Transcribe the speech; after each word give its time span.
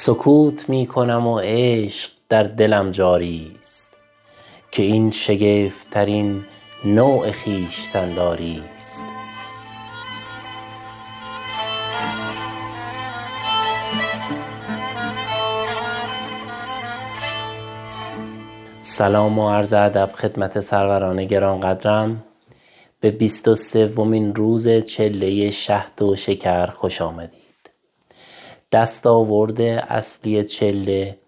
سکوت 0.00 0.68
می 0.68 0.86
کنم 0.86 1.26
و 1.26 1.38
عشق 1.42 2.10
در 2.28 2.42
دلم 2.42 2.90
جاری 2.90 3.56
ست 3.62 3.96
که 4.70 4.82
این 4.82 5.10
شگفت 5.10 5.90
ترین 5.90 6.44
نوع 6.84 7.32
خویشتن 7.32 8.14
داری 8.14 8.62
ست 8.84 9.04
سلام 18.82 19.38
و 19.38 19.50
عرض 19.50 19.72
ادب 19.72 20.10
خدمت 20.14 20.60
سروران 20.60 21.24
گرانقدرم. 21.24 22.24
به 23.00 23.10
بیست 23.10 23.48
و 23.48 23.54
سومین 23.54 24.34
روز 24.34 24.68
چله 24.68 25.50
شهد 25.50 26.02
و 26.02 26.16
شکر 26.16 26.66
خوش 26.66 27.02
آمدید. 27.02 27.47
دستاورد 28.72 29.60
اصلی 29.60 30.44
چله 30.44 31.18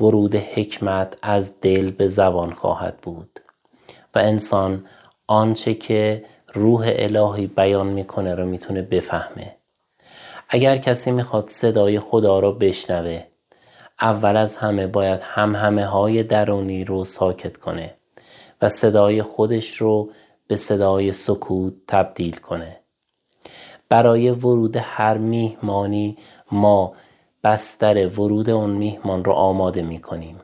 ورود 0.00 0.34
حکمت 0.34 1.18
از 1.22 1.60
دل 1.60 1.90
به 1.90 2.08
زبان 2.08 2.50
خواهد 2.50 2.96
بود. 3.02 3.40
و 4.14 4.18
انسان 4.18 4.84
آنچه 5.26 5.74
که 5.74 6.24
روح 6.54 6.92
الهی 6.96 7.46
بیان 7.46 7.86
می 7.86 8.04
کنه 8.04 8.34
رو 8.34 8.46
می‌تونه 8.46 8.82
بفهمه. 8.82 9.56
اگر 10.48 10.76
کسی 10.76 11.10
می‌خواد 11.10 11.48
صدای 11.48 12.00
خدا 12.00 12.40
رو 12.40 12.52
بشنوه 12.52 13.24
اول 14.00 14.36
از 14.36 14.56
همه 14.56 14.86
باید 14.86 15.20
همهمه 15.22 15.86
های 15.86 16.22
درونی 16.22 16.84
رو 16.84 17.04
ساکت 17.04 17.56
کنه 17.56 17.94
و 18.62 18.68
صدای 18.68 19.22
خودش 19.22 19.76
رو 19.76 20.10
به 20.46 20.56
صدای 20.56 21.12
سکوت 21.12 21.72
تبدیل 21.88 22.36
کنه. 22.36 22.80
برای 23.88 24.30
ورود 24.30 24.76
هر 24.76 25.18
میهمانی 25.18 26.16
ما 26.52 26.92
بستر 27.44 28.08
ورود 28.08 28.50
اون 28.50 28.70
میهمان 28.70 29.24
رو 29.24 29.32
آماده 29.32 29.82
می 29.82 29.98
کنیم 29.98 30.40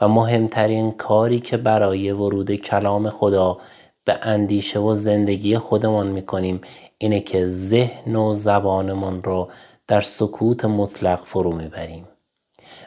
و 0.00 0.08
مهمترین 0.08 0.92
کاری 0.92 1.40
که 1.40 1.56
برای 1.56 2.10
ورود 2.10 2.54
کلام 2.54 3.08
خدا 3.08 3.58
به 4.04 4.18
اندیشه 4.22 4.78
و 4.78 4.94
زندگی 4.94 5.58
خودمان 5.58 6.06
می 6.06 6.22
کنیم 6.22 6.60
اینه 6.98 7.20
که 7.20 7.48
ذهن 7.48 8.16
و 8.16 8.34
زبانمان 8.34 9.22
رو 9.22 9.48
در 9.86 10.00
سکوت 10.00 10.64
مطلق 10.64 11.20
فرو 11.24 11.52
می‌بریم. 11.52 12.08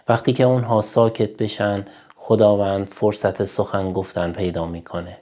وقتی 0.07 0.33
که 0.33 0.43
اونها 0.43 0.81
ساکت 0.81 1.37
بشن 1.37 1.85
خداوند 2.15 2.87
فرصت 2.87 3.43
سخن 3.43 3.93
گفتن 3.93 4.31
پیدا 4.31 4.67
می‌کنه. 4.67 5.17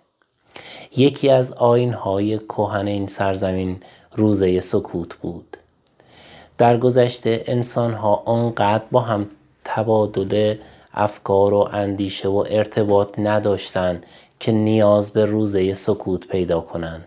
یکی 0.97 1.29
از 1.29 1.51
آیین 1.51 1.93
های 1.93 2.37
کهن 2.37 2.87
این 2.87 3.07
سرزمین 3.07 3.83
روزه 4.15 4.59
سکوت 4.59 5.15
بود. 5.15 5.57
در 6.61 6.77
گذشته 6.77 7.43
انسان 7.47 7.93
ها 7.93 8.23
آنقدر 8.25 8.83
با 8.91 9.01
هم 9.01 9.27
تبادل 9.63 10.55
افکار 10.93 11.53
و 11.53 11.69
اندیشه 11.71 12.27
و 12.27 12.45
ارتباط 12.49 13.19
نداشتند 13.19 14.05
که 14.39 14.51
نیاز 14.51 15.11
به 15.11 15.25
روزه 15.25 15.73
سکوت 15.73 16.27
پیدا 16.27 16.59
کنند. 16.59 17.05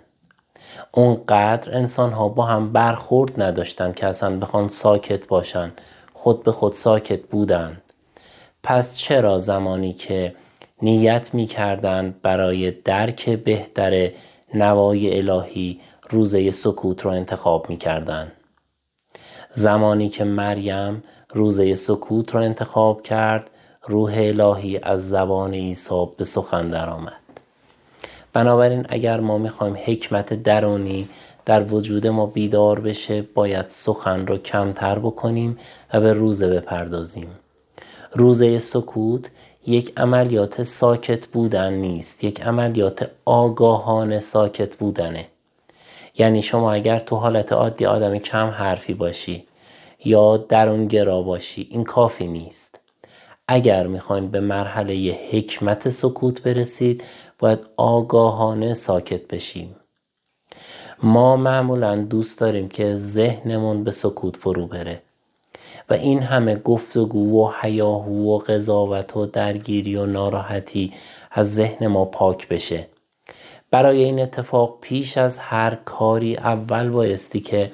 اونقدر 0.92 1.76
انسان 1.76 2.12
ها 2.12 2.28
با 2.28 2.44
هم 2.44 2.72
برخورد 2.72 3.42
نداشتند 3.42 3.94
که 3.94 4.06
اصلا 4.06 4.38
بخوان 4.38 4.68
ساکت 4.68 5.26
باشن 5.26 5.72
خود 6.14 6.42
به 6.42 6.52
خود 6.52 6.72
ساکت 6.72 7.20
بودند. 7.20 7.82
پس 8.62 8.98
چرا 8.98 9.38
زمانی 9.38 9.92
که 9.92 10.34
نیت 10.82 11.34
می 11.34 11.48
برای 12.22 12.70
درک 12.70 13.30
بهتر 13.30 14.10
نوای 14.54 15.18
الهی 15.18 15.80
روزه 16.10 16.50
سکوت 16.50 17.02
رو 17.02 17.10
انتخاب 17.10 17.70
می 17.70 17.76
کردند 17.76 18.32
زمانی 19.56 20.08
که 20.08 20.24
مریم 20.24 21.02
روزه 21.34 21.74
سکوت 21.74 22.34
رو 22.34 22.40
انتخاب 22.40 23.02
کرد 23.02 23.50
روح 23.86 24.14
الهی 24.16 24.78
از 24.78 25.08
زبان 25.08 25.54
عیسی 25.54 26.06
به 26.16 26.24
سخن 26.24 26.70
درآمد. 26.70 27.12
بنابراین 28.32 28.86
اگر 28.88 29.20
ما 29.20 29.38
می‌خوایم 29.38 29.76
حکمت 29.84 30.42
درونی 30.42 31.08
در 31.44 31.62
وجود 31.62 32.06
ما 32.06 32.26
بیدار 32.26 32.80
بشه 32.80 33.22
باید 33.22 33.68
سخن 33.68 34.26
رو 34.26 34.36
کمتر 34.36 34.98
بکنیم 34.98 35.58
و 35.94 36.00
به 36.00 36.12
روزه 36.12 36.48
بپردازیم. 36.48 37.28
روزه 38.12 38.58
سکوت 38.58 39.30
یک 39.66 39.92
عملیات 39.96 40.62
ساکت 40.62 41.26
بودن 41.26 41.72
نیست 41.72 42.24
یک 42.24 42.42
عملیات 42.42 43.10
آگاهانه 43.24 44.20
ساکت 44.20 44.76
بودنه. 44.76 45.26
یعنی 46.18 46.42
شما 46.42 46.72
اگر 46.72 46.98
تو 46.98 47.16
حالت 47.16 47.52
عادی 47.52 47.86
آدم 47.86 48.18
کم 48.18 48.46
حرفی 48.46 48.94
باشی 48.94 49.46
یا 50.04 50.36
درونگرا 50.36 51.22
باشی 51.22 51.68
این 51.70 51.84
کافی 51.84 52.26
نیست. 52.26 52.80
اگر 53.48 53.86
می‌خواین 53.86 54.28
به 54.28 54.40
مرحله 54.40 55.18
حکمت 55.30 55.88
سکوت 55.88 56.42
برسید 56.42 57.04
باید 57.38 57.58
آگاهانه 57.76 58.74
ساکت 58.74 59.28
بشیم. 59.28 59.76
ما 61.02 61.36
معمولا 61.36 61.96
دوست 61.96 62.38
داریم 62.38 62.68
که 62.68 62.94
ذهنمون 62.94 63.84
به 63.84 63.90
سکوت 63.90 64.36
فرو 64.36 64.66
بره 64.66 65.02
و 65.90 65.94
این 65.94 66.22
همه 66.22 66.56
گفتگو 66.56 67.44
و 67.44 67.52
هیاهو 67.60 68.34
و 68.34 68.38
قضاوت 68.38 69.16
و 69.16 69.26
درگیری 69.26 69.96
و 69.96 70.06
ناراحتی 70.06 70.92
از 71.30 71.54
ذهن 71.54 71.86
ما 71.86 72.04
پاک 72.04 72.48
بشه. 72.48 72.86
برای 73.74 74.04
این 74.04 74.20
اتفاق 74.20 74.78
پیش 74.80 75.18
از 75.18 75.38
هر 75.38 75.74
کاری 75.84 76.36
اول 76.36 76.88
بایستی 76.88 77.40
که 77.40 77.72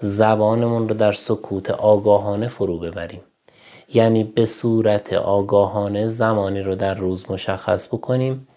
زبانمون 0.00 0.88
رو 0.88 0.94
در 0.94 1.12
سکوت 1.12 1.70
آگاهانه 1.70 2.48
فرو 2.48 2.78
ببریم. 2.78 3.20
یعنی 3.94 4.24
به 4.24 4.46
صورت 4.46 5.12
آگاهانه 5.12 6.06
زمانی 6.06 6.60
رو 6.60 6.74
در 6.74 6.94
روز 6.94 7.30
مشخص 7.30 7.88
بکنیم 7.88 8.48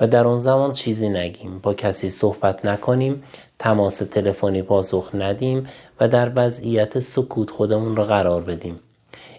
و 0.00 0.06
در 0.06 0.26
اون 0.26 0.38
زمان 0.38 0.72
چیزی 0.72 1.08
نگیم. 1.08 1.58
با 1.58 1.74
کسی 1.74 2.10
صحبت 2.10 2.64
نکنیم 2.64 3.22
تماس 3.58 3.98
تلفنی 3.98 4.62
پاسخ 4.62 5.10
ندیم 5.14 5.68
و 6.00 6.08
در 6.08 6.32
وضعیت 6.36 6.98
سکوت 6.98 7.50
خودمون 7.50 7.96
رو 7.96 8.04
قرار 8.04 8.42
بدیم. 8.42 8.80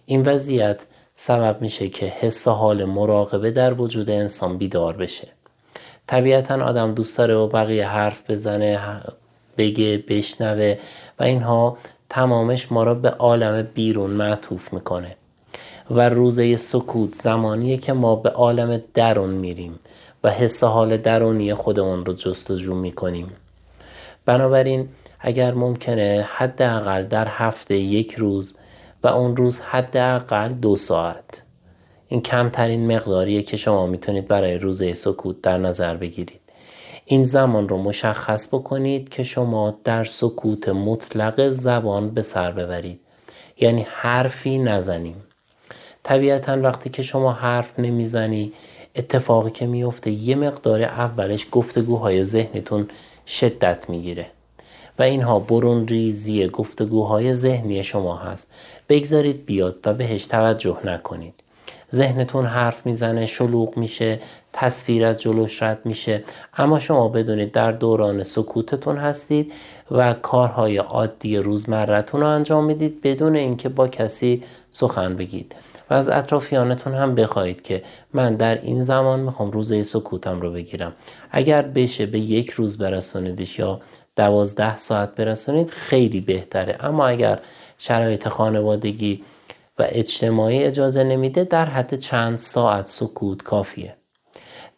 این 0.05 0.21
وضعیت 0.21 0.85
سبب 1.15 1.61
میشه 1.61 1.89
که 1.89 2.05
حس 2.05 2.47
حال 2.47 2.85
مراقبه 2.85 3.51
در 3.51 3.73
وجود 3.73 4.09
انسان 4.09 4.57
بیدار 4.57 4.97
بشه. 4.97 5.27
طبیعتا 6.07 6.63
آدم 6.63 6.93
دوست 6.93 7.17
داره 7.17 7.35
با 7.35 7.47
بقیه 7.47 7.87
حرف 7.87 8.29
بزنه 8.29 9.01
بگه 9.57 10.03
بشنوه 10.07 10.77
و 11.19 11.23
اینها 11.23 11.77
تمامش 12.09 12.71
ما 12.71 12.83
را 12.83 12.93
به 12.93 13.09
عالم 13.09 13.67
بیرون 13.73 14.09
معطوف 14.09 14.73
می‌کنه. 14.73 15.15
و 15.91 16.09
روزه 16.09 16.55
سکوت 16.55 17.13
زمانیه 17.13 17.77
که 17.77 17.93
ما 17.93 18.15
به 18.15 18.29
عالم 18.29 18.81
درون 18.93 19.29
میریم 19.29 19.79
و 20.23 20.29
حس 20.29 20.63
حال 20.63 20.97
درونی 20.97 21.53
خودمون 21.53 22.05
رو 22.05 22.13
جستجو 22.13 22.75
می‌کنیم. 22.75 23.31
بنابراین 24.25 24.89
اگر 25.19 25.53
ممکنه 25.53 26.27
حداقل 26.35 27.03
در 27.03 27.27
هفته 27.27 27.75
یک 27.75 28.15
روز 28.15 28.57
و 29.03 29.07
اون 29.07 29.35
روز 29.35 29.59
حداقل 29.59 30.49
دو 30.49 30.75
ساعت. 30.75 31.44
این 32.07 32.21
کمترین 32.21 32.95
مقداریه 32.95 33.43
که 33.43 33.57
شما 33.57 33.87
می‌تونید 33.87 34.27
برای 34.27 34.57
روزه 34.57 34.93
سکوت 34.93 35.41
در 35.41 35.57
نظر 35.57 35.95
بگیرید. 35.95 36.41
این 37.05 37.23
زمان 37.23 37.69
رو 37.69 37.77
مشخص 37.77 38.47
بکنید 38.47 39.09
که 39.09 39.23
شما 39.23 39.77
در 39.83 40.03
سکوت 40.03 40.69
مطلق 40.69 41.49
زبان 41.49 42.09
به 42.09 42.21
سر 42.21 42.51
ببرید. 42.51 42.99
یعنی 43.59 43.85
حرفی 43.89 44.57
نزنیم. 44.57 45.23
طبیعتا 46.03 46.61
وقتی 46.61 46.89
که 46.89 47.01
شما 47.01 47.31
حرف 47.31 47.79
نمی‌زنی 47.79 48.53
اتفاقی 48.95 49.51
که 49.51 49.65
میفته 49.65 50.11
یه 50.11 50.35
مقدار 50.35 50.81
اولش 50.81 51.47
گفتگوهای 51.51 52.23
ذهنتون 52.23 52.87
شدت 53.27 53.89
می‌گیره. 53.89 54.27
و 54.99 55.03
اینها 55.03 55.39
برون 55.39 55.87
ریزی 55.87 56.47
گفتگوهای 56.47 57.33
ذهنی 57.33 57.83
شما 57.83 58.17
هست. 58.17 58.51
بگذارید 58.89 59.45
بیاد 59.45 59.75
و 59.85 59.93
بهش 59.93 60.27
توجه 60.27 60.77
نکنید. 60.83 61.44
ذهنتون 61.95 62.45
حرف 62.45 62.85
می‌زنه 62.85 63.25
شلوغ 63.25 63.77
میشه 63.77 64.19
تصویر 64.53 65.05
از 65.05 65.21
جلوش 65.21 65.63
رد 65.63 65.79
میشه. 65.85 66.23
اما 66.57 66.79
شما 66.79 67.07
بدونید 67.07 67.51
در 67.51 67.71
دوران 67.71 68.23
سکوتتون 68.23 68.97
هستید 68.97 69.53
و 69.91 70.13
کارهای 70.13 70.77
عادی 70.77 71.37
روزمرتون 71.37 72.21
رو 72.21 72.27
انجام 72.27 72.65
می‌دید 72.65 73.01
بدون 73.01 73.35
اینکه 73.35 73.69
با 73.69 73.87
کسی 73.87 74.43
سخن 74.71 75.15
بگید. 75.15 75.55
و 75.89 75.93
از 75.93 76.09
اطرافیانتون 76.09 76.93
هم 76.93 77.15
بخواهید 77.15 77.61
که 77.61 77.83
من 78.13 78.35
در 78.35 78.61
این 78.61 78.81
زمان 78.81 79.19
می‌خوام 79.19 79.51
روزه 79.51 79.83
سکوتم 79.83 80.41
رو 80.41 80.51
بگیرم. 80.51 80.93
اگر 81.31 81.61
بشه 81.61 82.05
به 82.05 82.19
یک 82.19 82.49
روز 82.49 82.77
برسونیدش 82.77 83.59
یا 83.59 83.79
دوازده 84.15 84.77
ساعت 84.77 85.15
برسونید 85.15 85.69
خیلی 85.69 86.21
بهتره. 86.21 86.77
اما 86.79 87.07
اگر 87.07 87.39
شرایط 87.77 88.27
خانوادگی 88.27 89.23
و 89.79 89.85
اجتماعی 89.89 90.63
اجازه 90.63 91.03
نمیده 91.03 91.43
در 91.43 91.65
حد 91.65 91.99
چند 91.99 92.37
ساعت 92.37 92.87
سکوت 92.87 93.43
کافیه. 93.43 93.95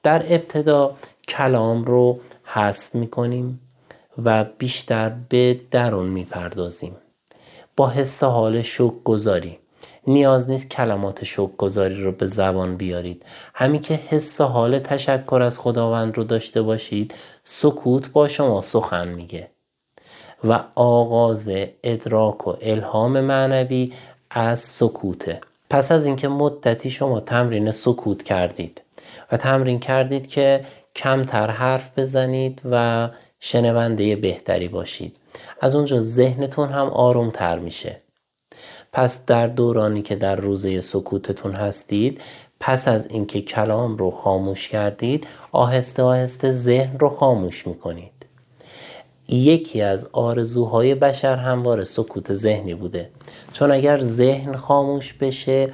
در 0.04 0.34
ابتدا 0.34 0.96
کلام 1.28 1.84
رو 1.84 2.20
حذف 2.44 2.96
می‌کنیم 2.96 3.60
و 4.24 4.44
بیشتر 4.58 5.12
به 5.30 5.60
درون 5.72 6.08
می‌پردازیم. 6.08 6.96
با 7.76 7.90
حس 7.90 8.24
حال 8.24 8.62
شک 8.62 9.04
گذاری 9.04 9.60
نیاز 10.08 10.50
نیست 10.50 10.70
کلمات 10.70 11.40
گذاری 11.58 12.04
رو 12.04 12.12
به 12.12 12.28
زبان 12.28 12.78
بیارید. 12.78 13.26
همین 13.54 13.82
که 13.82 13.94
حس 13.94 14.42
حال 14.42 14.80
تشکر 14.80 15.42
از 15.42 15.60
خداوند 15.60 16.18
رو 16.18 16.24
داشته 16.24 16.62
باشید 16.62 17.14
سکوت 17.44 18.12
با 18.12 18.28
شما 18.28 18.62
سخن 18.62 19.08
میگه. 19.08 19.50
و 20.44 20.64
آغاز 20.76 21.52
ادراک 21.84 22.48
و 22.48 22.54
الهام 22.62 23.22
معنوی 23.22 23.94
از 24.30 24.60
سکوته. 24.60 25.42
پس 25.70 25.92
از 25.92 26.06
اینکه 26.06 26.28
مدتی 26.28 26.90
شما 26.90 27.20
تمرین 27.20 27.72
سکوت 27.72 28.24
کردید 28.24 28.82
و 29.32 29.38
تمرین 29.38 29.80
کردید 29.80 30.28
که 30.28 30.66
کمتر 30.96 31.50
حرف 31.50 32.00
بزنید 32.00 32.62
و 32.72 33.10
شنونده 33.40 34.16
بهتری 34.16 34.68
باشید. 34.68 35.18
از 35.62 35.76
اونجا 35.76 36.02
ذهنتون 36.02 36.70
هم 36.70 36.88
آروم 36.88 37.30
تر 37.30 37.60
میشه. 37.60 38.02
پس 38.94 39.26
در 39.26 39.48
دورانی 39.48 40.02
که 40.02 40.16
در 40.16 40.36
روزه 40.36 40.82
سکوتتون 40.82 41.54
هستید 41.56 42.22
پس 42.60 42.88
از 42.88 43.08
اینکه 43.08 43.42
کلام 43.42 43.98
رو 43.98 44.12
خاموش 44.12 44.68
کردید 44.68 45.28
آهسته 45.52 46.04
آهسته 46.04 46.50
ذهن 46.50 47.00
رو 47.00 47.10
خاموش 47.10 47.68
می‌کنید. 47.68 48.17
یکی 49.28 49.82
از 49.82 50.10
آرزوهای 50.14 50.96
بشر 50.96 51.36
همواره 51.36 51.84
سکوت 51.84 52.34
ذهنی 52.34 52.74
بوده. 52.74 53.10
چون 53.54 53.72
اگر 53.72 53.98
ذهن 54.00 54.56
خاموش 54.56 55.14
بشه 55.14 55.74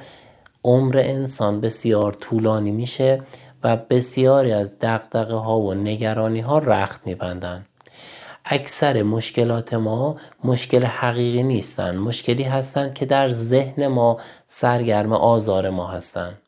عمر 0.64 0.98
انسان 0.98 1.60
بسیار 1.60 2.12
طولانی 2.12 2.70
میشه 2.70 3.22
و 3.64 3.76
بسیاری 3.76 4.52
از 4.52 4.78
دقدقه 4.78 5.34
ها 5.34 5.60
و 5.60 5.74
نگرانی 5.74 6.40
ها 6.40 6.58
رخت 6.58 7.06
میبندن. 7.06 7.66
اکثر 8.44 9.02
مشکلات 9.02 9.74
ما 9.74 10.16
مشکل 10.44 10.84
حقیقی 10.84 11.42
نیستند 11.42 11.94
مشکلی 11.94 12.42
هستند 12.42 12.94
که 12.94 13.06
در 13.06 13.28
ذهن 13.28 13.86
ما 13.86 14.18
سرگرم 14.46 15.12
آزار 15.12 15.70
ما 15.70 15.86
هستند 15.86 16.38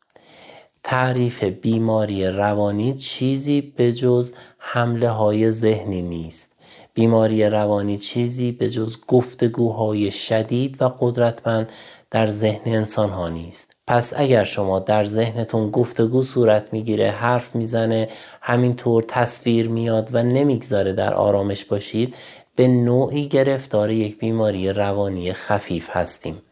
تعریف 0.83 1.45
بیماری 1.45 2.27
روانی 2.27 2.95
چیزی 2.95 3.61
به 3.61 3.93
جز 3.93 4.35
حمله 4.59 5.11
های 5.11 5.51
ذهنی 5.51 6.03
نیست. 6.03 6.56
بیماری 6.97 7.47
روانی 7.47 7.99
چیزی 7.99 8.53
به 8.53 8.71
جز 8.71 8.97
گفتگوهای 9.09 10.11
شدید 10.11 10.83
و 10.83 10.89
قدرتمند 10.99 11.73
در 12.11 12.27
ذهن 12.27 12.73
انسان 12.75 13.11
ها 13.11 13.29
نیست. 13.29 13.77
پس 13.87 14.13
اگر 14.17 14.45
شما 14.45 14.79
در 14.79 15.05
ذهنتون 15.05 15.71
گفتگو 15.71 16.23
صورت 16.23 16.73
می‌گیره 16.73 17.11
حرف 17.11 17.55
می‌زنه 17.55 18.09
همینطور 18.41 19.05
تصویر 19.09 19.69
میاد 19.69 20.09
و 20.13 20.23
نمی‌گذاره 20.23 20.93
در 20.93 21.15
آرامش 21.15 21.65
باشید 21.65 22.15
به 22.57 22.69
نوعی 22.69 23.29
گرفتار 23.29 23.91
یک 23.91 24.19
بیماری 24.19 24.73
روانی 24.73 25.33
خفیف 25.33 25.91
هستیم 25.91 26.43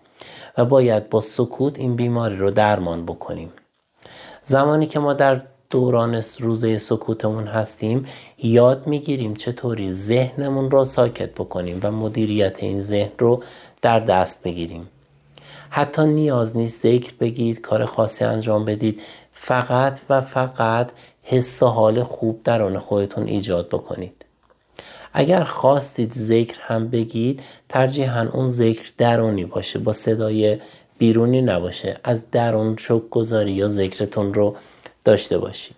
و 0.59 0.65
باید 0.65 1.11
با 1.11 1.21
سکوت 1.21 1.79
این 1.79 1.97
بیماری 1.97 2.37
رو 2.37 2.51
درمان 2.51 3.07
بکنیم. 3.07 3.53
زمانی 4.45 4.87
که 4.87 4.99
ما 4.99 5.13
در 5.13 5.43
دوران 5.75 6.23
روزه 6.41 6.79
سکوتمون 6.79 7.47
هستیم 7.47 8.07
یاد 8.39 8.87
می‌گیریم 8.87 9.35
چطوری 9.35 9.93
ذهنمون 9.93 10.71
رو 10.71 10.85
ساکت 10.85 11.31
بکنیم 11.31 11.81
و 11.83 11.91
مدیریت 11.91 12.63
این 12.63 12.81
ذهن 12.81 13.11
رو 13.19 13.43
در 13.83 14.01
دست 14.01 14.43
بگیریم. 14.43 14.89
حتی 15.71 16.05
نیاز 16.07 16.57
نیست 16.57 16.83
ذکر 16.83 17.13
بگید 17.21 17.61
کار 17.61 17.85
خاصی 17.85 18.25
انجام 18.25 18.65
بدید 18.65 19.03
فقط 19.33 20.01
و 20.11 20.21
فقط 20.21 20.91
حس 21.23 21.63
و 21.63 21.67
حال 21.67 22.03
خوب 22.03 22.41
درون 22.45 22.79
خودتون 22.79 23.27
ایجاد 23.27 23.69
بکنید. 23.69 24.25
اگر 25.13 25.45
خواستید 25.45 26.13
ذکر 26.13 26.59
هم 26.61 26.89
بگید 26.89 27.43
ترجیحاً 27.69 28.29
اون 28.33 28.49
ذکر 28.49 28.93
درونی 28.99 29.45
باشه 29.45 29.79
با 29.79 29.93
صدای 29.93 30.59
بیرونی 30.99 31.43
نباشه 31.43 31.97
از 32.05 32.31
درون 32.31 32.77
شک 32.77 33.11
گذاری 33.11 33.53
یا 33.53 33.69
ذکرتون 33.69 34.35
رو 34.35 34.57
داشته 35.05 35.39
باشید. 35.39 35.77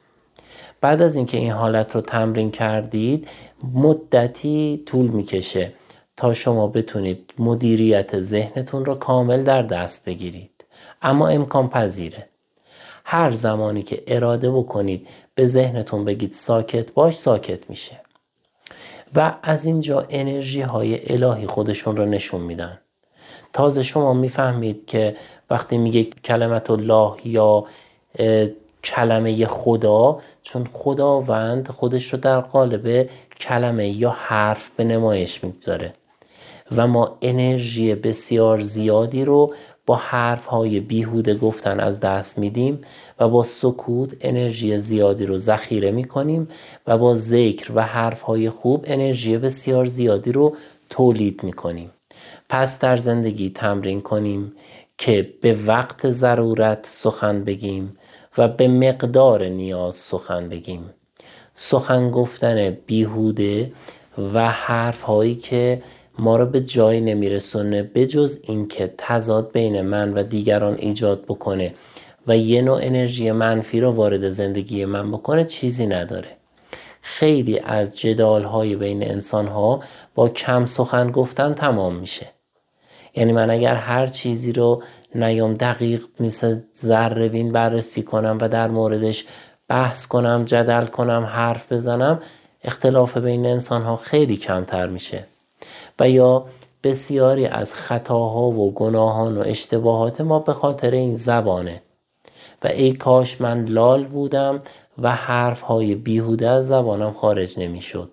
بعد 0.80 1.02
از 1.02 1.16
اینکه 1.16 1.38
این 1.38 1.50
حالت 1.50 1.94
رو 1.94 2.00
تمرین 2.00 2.50
کردید 2.50 3.28
مدتی 3.74 4.82
طول 4.86 5.06
می‌کشه 5.06 5.72
تا 6.16 6.34
شما 6.34 6.66
بتونید 6.66 7.34
مدیریت 7.38 8.20
ذهنتون 8.20 8.84
رو 8.84 8.94
کامل 8.94 9.42
در 9.42 9.62
دست 9.62 10.04
بگیرید. 10.04 10.64
اما 11.02 11.28
امکان 11.28 11.68
پذیره. 11.68 12.28
هر 13.04 13.30
زمانی 13.30 13.82
که 13.82 14.02
اراده 14.06 14.50
بکنید 14.50 15.06
به 15.34 15.46
ذهنتون 15.46 16.04
بگید 16.04 16.32
ساکت 16.32 16.92
باش 16.92 17.14
ساکت 17.14 17.70
میشه. 17.70 18.00
و 19.14 19.34
از 19.42 19.66
اینجا 19.66 20.06
انرژی 20.10 20.60
های 20.60 21.12
الهی 21.12 21.46
خودشون 21.46 21.96
رو 21.96 22.06
نشون 22.06 22.40
میدن. 22.40 22.78
تازه 23.52 23.82
شما 23.82 24.12
می‌فهمید 24.12 24.86
که 24.86 25.16
وقتی 25.50 25.78
میگه 25.78 26.04
کلمت 26.04 26.70
الله 26.70 27.12
یا 27.24 27.64
کلمه 28.86 29.46
خدا 29.46 30.20
چون 30.42 30.64
خداوند 30.72 31.68
خودش 31.68 32.12
رو 32.12 32.18
در 32.18 32.40
قالب 32.40 33.08
کلمه 33.40 33.88
یا 33.88 34.10
حرف 34.10 34.70
به 34.76 34.84
نمایش 34.84 35.44
می‌گذاره. 35.44 35.92
و 36.76 36.86
ما 36.86 37.18
انرژی 37.22 37.94
بسیار 37.94 38.60
زیادی 38.60 39.24
رو 39.24 39.54
با 39.86 39.94
حرف 39.96 40.46
های 40.46 40.80
بیهوده 40.80 41.34
گفتن 41.34 41.80
از 41.80 42.00
دست 42.00 42.38
میدیم 42.38 42.80
و 43.20 43.28
با 43.28 43.42
سکوت 43.44 44.16
انرژی 44.20 44.78
زیادی 44.78 45.26
رو 45.26 45.38
ذخیره 45.38 45.90
می‌کنیم 45.90 46.48
و 46.86 46.98
با 46.98 47.14
ذکر 47.14 47.72
و 47.74 47.80
حرف 47.80 48.20
های 48.20 48.50
خوب 48.50 48.84
انرژی 48.88 49.38
بسیار 49.38 49.84
زیادی 49.84 50.32
رو 50.32 50.56
تولید 50.90 51.42
می‌کنیم. 51.42 51.90
پس 52.48 52.78
در 52.78 52.96
زندگی 52.96 53.50
تمرین 53.50 54.00
کنیم 54.00 54.52
که 54.98 55.34
به 55.42 55.58
وقت 55.66 56.10
ضرورت 56.10 56.86
سخن 56.88 57.44
بگیم 57.44 57.96
و 58.38 58.48
به 58.48 58.68
مقدار 58.68 59.44
نیاز 59.44 59.94
سخن 59.94 60.48
بگیم. 60.48 60.90
سخن 61.54 62.10
گفتن 62.10 62.70
بیهوده 62.70 63.72
و 64.34 64.50
حرف 64.50 65.02
هایی 65.02 65.34
که 65.34 65.82
ما 66.18 66.36
رو 66.36 66.46
به 66.46 66.60
جایی 66.60 67.00
نمیرسونه 67.00 67.82
بجز 67.82 68.38
اینکه 68.42 68.94
تضاد 68.98 69.52
بین 69.52 69.80
من 69.80 70.14
و 70.14 70.22
دیگران 70.22 70.74
ایجاد 70.78 71.24
بکنه 71.24 71.74
و 72.26 72.36
یه 72.36 72.62
نوع 72.62 72.80
انرژی 72.82 73.32
منفی 73.32 73.80
رو 73.80 73.90
وارد 73.90 74.28
زندگی 74.28 74.84
من 74.84 75.12
بکنه 75.12 75.44
چیزی 75.44 75.86
نداره. 75.86 76.28
خیلی 77.02 77.58
از 77.58 77.98
جدال 77.98 78.44
های 78.44 78.76
بین 78.76 79.10
انسان 79.10 79.46
ها 79.46 79.80
با 80.14 80.28
کم 80.28 80.66
سخن 80.66 81.10
گفتن 81.10 81.54
تمام 81.54 81.94
میشه. 81.94 82.35
یعنی 83.16 83.32
من 83.32 83.50
اگر 83.50 83.74
هر 83.74 84.06
چیزی 84.06 84.52
رو 84.52 84.82
نیام 85.14 85.54
دقیق 85.54 86.04
مثل 86.20 86.60
ذره 86.76 87.28
بین 87.28 87.52
بررسی 87.52 88.02
کنم 88.02 88.38
و 88.40 88.48
در 88.48 88.68
موردش 88.68 89.24
بحث 89.68 90.06
کنم 90.06 90.44
جدل 90.44 90.84
کنم 90.84 91.24
حرف 91.24 91.72
بزنم 91.72 92.20
اختلاف 92.64 93.16
بین 93.16 93.46
انسان 93.46 93.82
ها 93.82 93.96
خیلی 93.96 94.36
کمتر 94.36 94.86
میشه. 94.86 95.24
و 96.00 96.10
یا 96.10 96.44
بسیاری 96.84 97.46
از 97.46 97.74
خطاها 97.74 98.42
و 98.42 98.74
گناهان 98.74 99.38
و 99.38 99.40
اشتباهات 99.40 100.20
ما 100.20 100.38
به 100.38 100.52
خاطر 100.52 100.90
این 100.90 101.14
زبانه. 101.14 101.82
و 102.64 102.66
ای 102.66 102.92
کاش 102.92 103.40
من 103.40 103.64
لال 103.64 104.04
بودم 104.04 104.62
و 105.02 105.14
حرف 105.14 105.60
های 105.60 105.94
بیهوده 105.94 106.48
از 106.48 106.68
زبانم 106.68 107.12
خارج 107.12 107.58
نمی‌شد. 107.58 108.10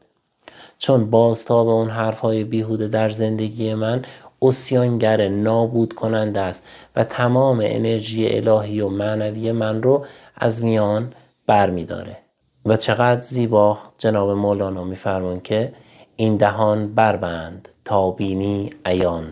چون 0.78 1.10
بازتاب 1.10 1.68
اون 1.68 1.90
حرف 1.90 2.20
های 2.20 2.44
بیهوده 2.44 2.88
در 2.88 3.10
زندگی 3.10 3.74
من 3.74 4.06
اسیانگر 4.44 5.28
نابود 5.28 5.94
کننده 5.94 6.40
است 6.40 6.68
و 6.96 7.04
تمام 7.04 7.60
انرژی 7.64 8.28
الهی 8.28 8.82
و 8.82 8.90
معنوی 8.90 9.52
من 9.52 9.84
رو 9.84 10.06
از 10.36 10.64
میان 10.64 11.14
بر 11.48 11.70
می 11.70 11.86
داره. 11.86 12.18
و 12.66 12.76
چقدر 12.78 13.22
زیبا 13.22 13.78
جناب 13.98 14.30
مولانا 14.30 14.84
میفرمان 14.84 15.42
که 15.42 15.74
این 16.16 16.38
دهان 16.38 16.94
بربند 16.94 17.70
تا 17.86 18.12
بینی 18.12 18.70
عیان 18.86 19.28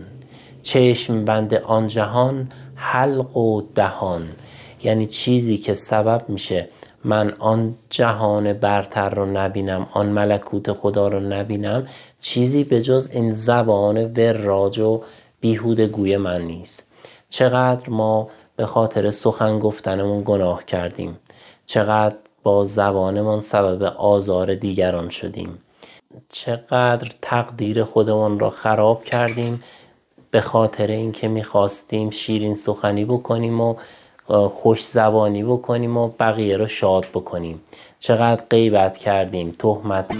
چشم 0.62 1.24
بند 1.24 1.54
آن 1.54 1.86
جهان 1.86 2.48
حلق 2.74 3.36
و 3.36 3.62
دهان 3.74 4.28
یعنی 4.84 5.06
چیزی 5.06 5.56
که 5.56 5.74
سبب 5.74 6.24
میشه 6.28 6.68
من 7.04 7.32
آن 7.38 7.74
جهان 7.90 8.52
برتر 8.52 9.08
رو 9.08 9.26
نبینم 9.26 9.86
آن 9.92 10.06
ملکوت 10.06 10.72
خدا 10.72 11.08
رو 11.08 11.20
نبینم 11.20 11.86
چیزی 12.20 12.64
به 12.64 12.82
جز 12.82 13.08
این 13.12 13.30
زبان 13.30 14.04
وراج 14.04 14.78
و 14.78 15.02
بیهود 15.40 15.80
گوی 15.80 16.16
من 16.16 16.42
نیست. 16.42 16.86
چقدر 17.28 17.90
ما 17.90 18.28
به 18.56 18.66
خاطر 18.66 19.10
سخن 19.10 19.58
گفتنمون 19.58 20.22
گناه 20.24 20.64
کردیم. 20.64 21.18
چقدر 21.66 22.16
با 22.42 22.64
زبانمان 22.64 23.40
سبب 23.40 23.82
آزار 23.82 24.54
دیگران 24.54 25.08
شدیم. 25.08 25.58
چقدر 26.28 27.08
تقدیر 27.22 27.84
خودمان 27.84 28.38
را 28.38 28.50
خراب 28.50 29.04
کردیم. 29.04 29.60
به 30.30 30.40
خاطر 30.40 30.86
اینکه 30.86 31.28
می‌خواستیم 31.28 32.10
شیرین 32.10 32.54
سخنی 32.54 33.04
بکنیم 33.04 33.60
و 33.60 33.74
خوش 34.26 34.84
زبانی 34.84 35.44
بکنیم 35.44 35.96
و 35.96 36.08
بقیه 36.08 36.56
رو 36.56 36.66
شاد 36.66 37.04
بکنیم. 37.14 37.60
چقدر 37.98 38.44
غیبت 38.50 38.96
کردیم 38.96 39.50
تهمت. 39.50 40.14